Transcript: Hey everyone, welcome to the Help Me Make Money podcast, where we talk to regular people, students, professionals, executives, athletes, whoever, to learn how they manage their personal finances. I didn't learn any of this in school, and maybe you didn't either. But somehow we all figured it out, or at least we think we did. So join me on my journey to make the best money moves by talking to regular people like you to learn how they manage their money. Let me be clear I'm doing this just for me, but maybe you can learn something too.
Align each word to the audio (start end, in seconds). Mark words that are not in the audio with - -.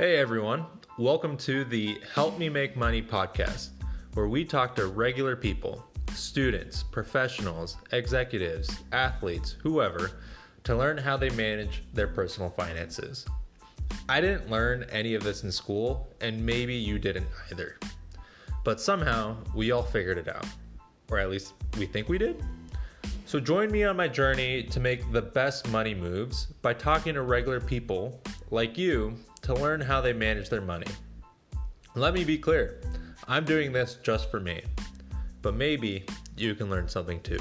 Hey 0.00 0.16
everyone, 0.16 0.64
welcome 0.96 1.36
to 1.36 1.62
the 1.62 2.00
Help 2.14 2.38
Me 2.38 2.48
Make 2.48 2.74
Money 2.74 3.02
podcast, 3.02 3.68
where 4.14 4.28
we 4.28 4.46
talk 4.46 4.74
to 4.76 4.86
regular 4.86 5.36
people, 5.36 5.84
students, 6.14 6.82
professionals, 6.82 7.76
executives, 7.92 8.74
athletes, 8.92 9.56
whoever, 9.62 10.12
to 10.64 10.74
learn 10.74 10.96
how 10.96 11.18
they 11.18 11.28
manage 11.28 11.82
their 11.92 12.06
personal 12.06 12.48
finances. 12.48 13.26
I 14.08 14.22
didn't 14.22 14.48
learn 14.48 14.86
any 14.90 15.12
of 15.12 15.22
this 15.22 15.44
in 15.44 15.52
school, 15.52 16.08
and 16.22 16.46
maybe 16.46 16.74
you 16.74 16.98
didn't 16.98 17.26
either. 17.50 17.78
But 18.64 18.80
somehow 18.80 19.36
we 19.54 19.70
all 19.70 19.82
figured 19.82 20.16
it 20.16 20.28
out, 20.28 20.46
or 21.10 21.18
at 21.18 21.28
least 21.28 21.52
we 21.76 21.84
think 21.84 22.08
we 22.08 22.16
did. 22.16 22.42
So 23.26 23.38
join 23.38 23.70
me 23.70 23.84
on 23.84 23.98
my 23.98 24.08
journey 24.08 24.62
to 24.62 24.80
make 24.80 25.12
the 25.12 25.20
best 25.20 25.68
money 25.68 25.94
moves 25.94 26.46
by 26.62 26.72
talking 26.72 27.12
to 27.12 27.20
regular 27.20 27.60
people 27.60 28.18
like 28.50 28.76
you 28.76 29.16
to 29.42 29.54
learn 29.54 29.80
how 29.80 30.00
they 30.00 30.12
manage 30.12 30.48
their 30.48 30.60
money. 30.60 30.86
Let 31.94 32.14
me 32.14 32.24
be 32.24 32.38
clear 32.38 32.80
I'm 33.28 33.44
doing 33.44 33.72
this 33.72 33.98
just 34.02 34.30
for 34.30 34.40
me, 34.40 34.62
but 35.42 35.54
maybe 35.54 36.04
you 36.36 36.54
can 36.54 36.70
learn 36.70 36.88
something 36.88 37.20
too. 37.20 37.38